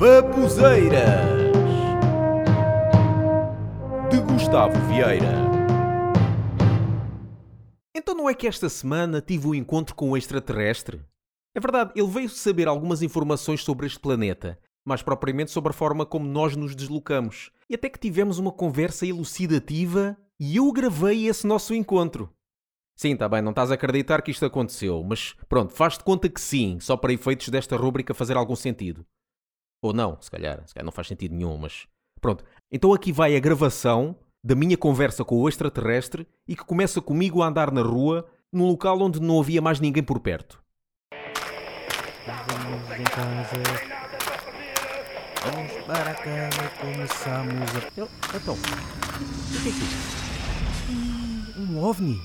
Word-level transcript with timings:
Babuzeiras 0.00 1.28
de 4.10 4.18
Gustavo 4.22 4.72
Vieira. 4.88 5.34
Então 7.94 8.14
não 8.14 8.26
é 8.26 8.32
que 8.32 8.46
esta 8.46 8.70
semana 8.70 9.20
tive 9.20 9.48
um 9.48 9.54
encontro 9.54 9.94
com 9.94 10.12
um 10.12 10.16
extraterrestre? 10.16 11.02
É 11.54 11.60
verdade, 11.60 11.92
ele 11.94 12.08
veio 12.08 12.30
saber 12.30 12.66
algumas 12.66 13.02
informações 13.02 13.62
sobre 13.62 13.86
este 13.86 14.00
planeta, 14.00 14.58
mais 14.86 15.02
propriamente 15.02 15.50
sobre 15.50 15.68
a 15.68 15.74
forma 15.74 16.06
como 16.06 16.26
nós 16.26 16.56
nos 16.56 16.74
deslocamos, 16.74 17.50
e 17.68 17.74
até 17.74 17.90
que 17.90 17.98
tivemos 17.98 18.38
uma 18.38 18.52
conversa 18.52 19.04
elucidativa 19.04 20.16
e 20.40 20.56
eu 20.56 20.72
gravei 20.72 21.28
esse 21.28 21.46
nosso 21.46 21.74
encontro. 21.74 22.32
Sim, 22.96 23.12
está 23.12 23.28
bem, 23.28 23.42
não 23.42 23.50
estás 23.50 23.70
a 23.70 23.74
acreditar 23.74 24.22
que 24.22 24.30
isto 24.30 24.46
aconteceu, 24.46 25.04
mas 25.06 25.36
pronto, 25.46 25.74
faz 25.74 25.98
de 25.98 26.04
conta 26.04 26.26
que 26.26 26.40
sim, 26.40 26.80
só 26.80 26.96
para 26.96 27.12
efeitos 27.12 27.50
desta 27.50 27.76
rúbrica 27.76 28.14
fazer 28.14 28.38
algum 28.38 28.56
sentido. 28.56 29.04
Ou 29.82 29.92
não, 29.92 30.18
se 30.20 30.30
calhar, 30.30 30.62
se 30.66 30.74
calhar 30.74 30.84
não 30.84 30.92
faz 30.92 31.08
sentido 31.08 31.34
nenhum, 31.34 31.56
mas 31.56 31.86
pronto. 32.20 32.44
Então 32.70 32.92
aqui 32.92 33.12
vai 33.12 33.34
a 33.34 33.40
gravação 33.40 34.16
da 34.42 34.54
minha 34.54 34.76
conversa 34.76 35.24
com 35.24 35.36
o 35.36 35.48
extraterrestre 35.48 36.26
e 36.46 36.54
que 36.54 36.64
começa 36.64 37.00
comigo 37.00 37.42
a 37.42 37.46
andar 37.46 37.70
na 37.70 37.82
rua 37.82 38.26
num 38.52 38.66
local 38.66 39.00
onde 39.00 39.20
não 39.20 39.40
havia 39.40 39.60
mais 39.60 39.80
ninguém 39.80 40.02
por 40.02 40.20
perto. 40.20 40.62
Vamos 42.26 42.98
em 42.98 43.04
casa. 43.04 44.00
Vamos 45.42 45.72
para 45.86 46.10
a 46.10 46.14
cama, 46.14 46.68
começamos 46.78 47.70
a. 47.76 48.36
Então, 48.36 48.54
o 48.54 49.62
que 49.62 49.68
é 49.68 49.72
que 49.72 49.80
é 49.80 49.84
isto? 49.86 50.20
Um 51.58 51.82
ovni? 51.82 52.20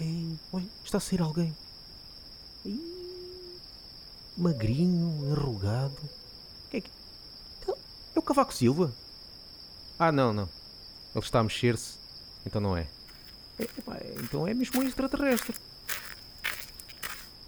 Ei, 0.00 0.38
olha, 0.52 0.66
está 0.84 0.98
a 0.98 1.00
sair 1.00 1.20
alguém. 1.20 1.54
Magrinho, 4.38 5.26
enrugado. 5.32 5.96
O 6.66 6.70
que 6.70 6.76
é 6.76 6.80
que. 6.80 6.90
Então, 7.60 7.76
É 8.14 8.18
o 8.18 8.22
Cavaco 8.22 8.54
Silva? 8.54 8.92
Ah, 9.98 10.12
não, 10.12 10.32
não. 10.32 10.48
Ele 11.12 11.24
está 11.24 11.40
a 11.40 11.42
mexer-se, 11.42 11.94
então 12.46 12.60
não 12.60 12.76
é. 12.76 12.86
É, 13.58 13.66
Então 14.22 14.46
é 14.46 14.54
mesmo 14.54 14.80
um 14.80 14.84
extraterrestre. 14.84 15.56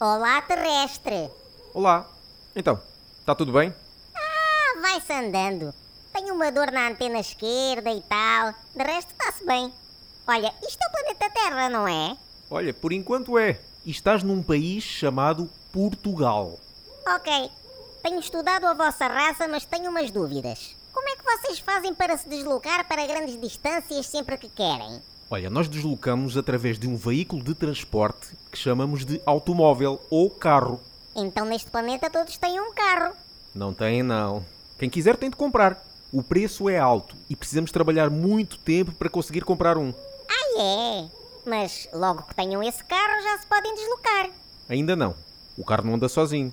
Olá, 0.00 0.42
terrestre. 0.42 1.30
Olá. 1.72 2.10
Então, 2.56 2.82
está 3.20 3.36
tudo 3.36 3.52
bem? 3.52 3.72
Ah, 4.12 4.80
vai-se 4.80 5.12
andando. 5.12 5.72
Tenho 6.12 6.34
uma 6.34 6.50
dor 6.50 6.72
na 6.72 6.88
antena 6.88 7.20
esquerda 7.20 7.92
e 7.92 8.00
tal. 8.02 8.52
De 8.74 8.82
resto, 8.82 9.12
está-se 9.12 9.46
bem. 9.46 9.72
Olha, 10.26 10.52
isto 10.66 10.82
é 10.82 10.86
o 10.88 10.90
planeta 10.90 11.30
Terra, 11.30 11.68
não 11.68 11.86
é? 11.86 12.16
Olha, 12.50 12.74
por 12.74 12.92
enquanto 12.92 13.38
é. 13.38 13.60
E 13.86 13.92
estás 13.92 14.24
num 14.24 14.42
país 14.42 14.82
chamado 14.82 15.48
Portugal. 15.72 16.58
Ok. 17.06 17.50
Tenho 18.02 18.20
estudado 18.20 18.66
a 18.66 18.74
vossa 18.74 19.06
raça, 19.06 19.46
mas 19.48 19.64
tenho 19.64 19.90
umas 19.90 20.10
dúvidas. 20.10 20.74
Como 20.92 21.08
é 21.08 21.16
que 21.16 21.24
vocês 21.24 21.58
fazem 21.58 21.94
para 21.94 22.16
se 22.16 22.28
deslocar 22.28 22.86
para 22.86 23.06
grandes 23.06 23.40
distâncias 23.40 24.06
sempre 24.06 24.36
que 24.38 24.48
querem? 24.48 25.00
Olha, 25.30 25.48
nós 25.48 25.68
deslocamos 25.68 26.36
através 26.36 26.78
de 26.78 26.88
um 26.88 26.96
veículo 26.96 27.42
de 27.44 27.54
transporte 27.54 28.36
que 28.50 28.58
chamamos 28.58 29.04
de 29.04 29.20
automóvel 29.24 30.00
ou 30.10 30.28
carro. 30.28 30.80
Então, 31.14 31.44
neste 31.46 31.70
planeta, 31.70 32.10
todos 32.10 32.36
têm 32.36 32.60
um 32.60 32.72
carro. 32.72 33.14
Não 33.54 33.72
tem, 33.72 34.02
não. 34.02 34.44
Quem 34.78 34.90
quiser 34.90 35.16
tem 35.16 35.30
de 35.30 35.36
comprar. 35.36 35.84
O 36.12 36.22
preço 36.22 36.68
é 36.68 36.78
alto 36.78 37.14
e 37.28 37.36
precisamos 37.36 37.70
trabalhar 37.70 38.10
muito 38.10 38.58
tempo 38.58 38.92
para 38.92 39.08
conseguir 39.08 39.42
comprar 39.42 39.78
um. 39.78 39.94
Ah, 40.28 40.60
é? 40.60 41.08
Mas 41.46 41.88
logo 41.92 42.22
que 42.22 42.34
tenham 42.34 42.62
esse 42.62 42.82
carro, 42.82 43.22
já 43.22 43.38
se 43.38 43.46
podem 43.46 43.74
deslocar. 43.74 44.30
Ainda 44.68 44.96
não. 44.96 45.14
O 45.56 45.64
carro 45.64 45.84
não 45.84 45.94
anda 45.94 46.08
sozinho. 46.08 46.52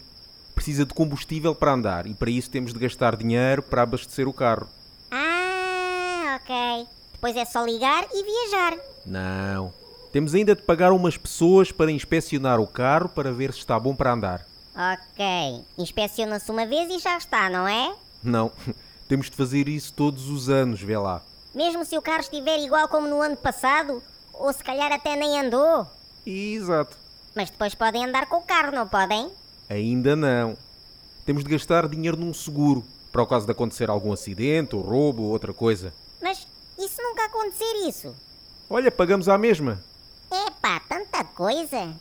Precisa 0.57 0.87
de 0.87 0.93
combustível 0.95 1.53
para 1.53 1.71
andar 1.71 2.07
e 2.07 2.15
para 2.15 2.31
isso 2.31 2.49
temos 2.49 2.73
de 2.73 2.79
gastar 2.79 3.15
dinheiro 3.15 3.61
para 3.61 3.83
abastecer 3.83 4.27
o 4.27 4.33
carro. 4.33 4.67
Ah, 5.11 6.39
ok. 6.41 6.87
Depois 7.13 7.35
é 7.35 7.45
só 7.45 7.63
ligar 7.63 8.07
e 8.11 8.23
viajar. 8.23 8.75
Não. 9.05 9.71
Temos 10.11 10.33
ainda 10.33 10.55
de 10.55 10.63
pagar 10.63 10.91
umas 10.91 11.15
pessoas 11.15 11.71
para 11.71 11.91
inspecionar 11.91 12.59
o 12.59 12.65
carro 12.65 13.07
para 13.07 13.31
ver 13.31 13.53
se 13.53 13.59
está 13.59 13.79
bom 13.79 13.95
para 13.95 14.11
andar. 14.11 14.47
Ok. 14.75 15.63
Inspeciona-se 15.77 16.49
uma 16.49 16.65
vez 16.65 16.89
e 16.89 16.97
já 16.97 17.19
está, 17.19 17.51
não 17.51 17.67
é? 17.67 17.93
Não. 18.23 18.51
Temos 19.07 19.29
de 19.29 19.37
fazer 19.37 19.69
isso 19.69 19.93
todos 19.93 20.27
os 20.27 20.49
anos, 20.49 20.81
vê 20.81 20.97
lá. 20.97 21.21
Mesmo 21.53 21.85
se 21.85 21.95
o 21.95 22.01
carro 22.01 22.21
estiver 22.21 22.57
igual 22.57 22.87
como 22.87 23.07
no 23.07 23.21
ano 23.21 23.37
passado, 23.37 24.01
ou 24.33 24.51
se 24.51 24.63
calhar 24.63 24.91
até 24.91 25.15
nem 25.15 25.39
andou. 25.39 25.85
Exato. 26.25 26.97
Mas 27.35 27.51
depois 27.51 27.75
podem 27.75 28.05
andar 28.05 28.25
com 28.25 28.37
o 28.37 28.41
carro, 28.41 28.71
não 28.71 28.87
podem? 28.87 29.29
Ainda 29.69 30.15
não. 30.15 30.57
Temos 31.25 31.43
de 31.43 31.49
gastar 31.49 31.87
dinheiro 31.87 32.17
num 32.17 32.33
seguro, 32.33 32.85
para 33.11 33.21
o 33.21 33.27
caso 33.27 33.45
de 33.45 33.51
acontecer 33.51 33.89
algum 33.89 34.13
acidente, 34.13 34.75
ou 34.75 34.81
roubo, 34.81 35.23
ou 35.23 35.29
outra 35.29 35.53
coisa. 35.53 35.93
Mas 36.21 36.47
e 36.77 36.87
se 36.87 37.01
nunca 37.01 37.25
acontecer 37.25 37.87
isso? 37.87 38.15
Olha, 38.69 38.91
pagamos 38.91 39.27
à 39.27 39.37
mesma. 39.37 39.83
Epá, 40.31 40.79
tanta 40.87 41.23
coisa. 41.23 41.93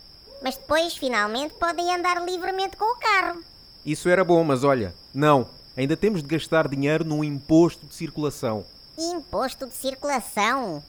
Mas 0.42 0.56
depois, 0.56 0.96
finalmente, 0.96 1.54
podem 1.54 1.94
andar 1.94 2.24
livremente 2.24 2.76
com 2.76 2.84
o 2.84 2.98
carro. 2.98 3.42
Isso 3.84 4.08
era 4.08 4.24
bom, 4.24 4.44
mas 4.44 4.64
olha, 4.64 4.94
não. 5.14 5.48
Ainda 5.76 5.96
temos 5.96 6.22
de 6.22 6.28
gastar 6.28 6.68
dinheiro 6.68 7.04
num 7.04 7.24
imposto 7.24 7.86
de 7.86 7.94
circulação. 7.94 8.64
Imposto 8.98 9.66
de 9.66 9.74
circulação. 9.74 10.82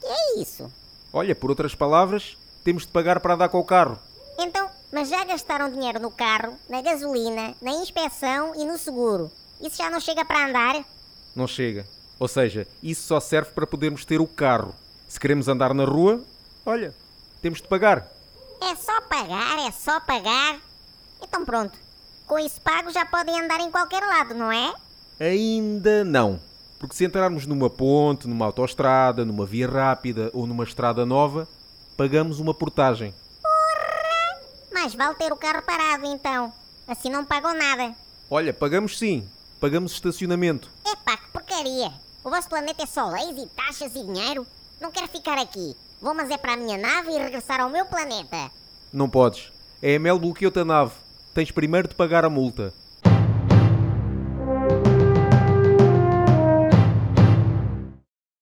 Que 0.00 0.06
é 0.06 0.40
isso? 0.40 0.70
Olha, 1.12 1.34
por 1.34 1.50
outras 1.50 1.74
palavras, 1.74 2.36
temos 2.62 2.84
de 2.84 2.88
pagar 2.88 3.20
para 3.20 3.34
andar 3.34 3.48
com 3.48 3.58
o 3.58 3.64
carro. 3.64 3.98
Mas 4.94 5.08
já 5.08 5.24
gastaram 5.24 5.72
dinheiro 5.72 5.98
no 5.98 6.08
carro, 6.08 6.56
na 6.70 6.80
gasolina, 6.80 7.52
na 7.60 7.72
inspeção 7.72 8.54
e 8.54 8.64
no 8.64 8.78
seguro. 8.78 9.28
Isso 9.60 9.76
já 9.76 9.90
não 9.90 9.98
chega 9.98 10.24
para 10.24 10.46
andar? 10.46 10.84
Não 11.34 11.48
chega. 11.48 11.84
Ou 12.16 12.28
seja, 12.28 12.64
isso 12.80 13.02
só 13.02 13.18
serve 13.18 13.50
para 13.50 13.66
podermos 13.66 14.04
ter 14.04 14.20
o 14.20 14.26
carro. 14.28 14.72
Se 15.08 15.18
queremos 15.18 15.48
andar 15.48 15.74
na 15.74 15.84
rua, 15.84 16.22
olha, 16.64 16.94
temos 17.42 17.60
de 17.60 17.66
pagar. 17.66 18.08
É 18.62 18.76
só 18.76 19.00
pagar, 19.00 19.66
é 19.66 19.72
só 19.72 19.98
pagar. 19.98 20.60
Então 21.20 21.44
pronto. 21.44 21.76
Com 22.24 22.38
isso 22.38 22.60
pago 22.60 22.92
já 22.92 23.04
podem 23.04 23.40
andar 23.40 23.58
em 23.58 23.72
qualquer 23.72 24.00
lado, 24.00 24.32
não 24.32 24.52
é? 24.52 24.72
Ainda 25.18 26.04
não. 26.04 26.38
Porque 26.78 26.94
se 26.94 27.04
entrarmos 27.04 27.46
numa 27.46 27.68
ponte, 27.68 28.28
numa 28.28 28.46
autoestrada, 28.46 29.24
numa 29.24 29.44
via 29.44 29.68
rápida 29.68 30.30
ou 30.32 30.46
numa 30.46 30.62
estrada 30.62 31.04
nova, 31.04 31.48
pagamos 31.96 32.38
uma 32.38 32.54
portagem. 32.54 33.12
Mais 34.84 34.94
vale 34.94 35.14
ter 35.14 35.32
o 35.32 35.36
carro 35.36 35.62
parado 35.62 36.04
então. 36.04 36.52
Assim 36.86 37.08
não 37.08 37.24
pagam 37.24 37.54
nada. 37.54 37.94
Olha, 38.30 38.52
pagamos 38.52 38.98
sim. 38.98 39.26
Pagamos 39.58 39.92
estacionamento. 39.92 40.68
Epá, 40.84 41.16
que 41.16 41.26
porcaria. 41.32 41.90
O 42.22 42.28
vosso 42.28 42.50
planeta 42.50 42.82
é 42.82 42.86
só 42.86 43.08
leis 43.08 43.34
e 43.38 43.46
taxas 43.46 43.96
e 43.96 44.04
dinheiro. 44.04 44.46
Não 44.78 44.92
quero 44.92 45.08
ficar 45.08 45.38
aqui. 45.38 45.74
Vou 46.02 46.12
mas 46.12 46.30
é 46.30 46.36
para 46.36 46.52
a 46.52 46.56
minha 46.58 46.76
nave 46.76 47.12
e 47.12 47.18
regressar 47.18 47.62
ao 47.62 47.70
meu 47.70 47.86
planeta. 47.86 48.50
Não 48.92 49.08
podes. 49.08 49.50
A 49.82 49.86
EML 49.86 50.18
bloqueou-te 50.18 50.58
a 50.58 50.66
nave. 50.66 50.92
Tens 51.32 51.50
primeiro 51.50 51.88
de 51.88 51.94
pagar 51.94 52.26
a 52.26 52.28
multa. 52.28 52.74